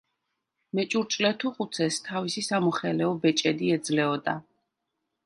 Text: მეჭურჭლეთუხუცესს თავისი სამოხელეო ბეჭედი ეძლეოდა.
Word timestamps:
მეჭურჭლეთუხუცესს 0.77 2.03
თავისი 2.07 2.43
სამოხელეო 2.47 3.11
ბეჭედი 3.27 3.71
ეძლეოდა. 3.77 4.35